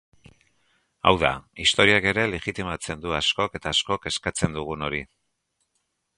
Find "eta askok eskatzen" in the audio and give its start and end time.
3.61-4.59